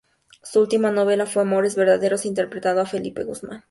Su 0.41 0.61
última 0.61 0.89
novela 0.89 1.27
fue 1.27 1.43
"Amores 1.43 1.75
verdaderos" 1.75 2.25
interpretando 2.25 2.81
a 2.81 2.87
Felipe 2.87 3.23
Guzmán. 3.23 3.59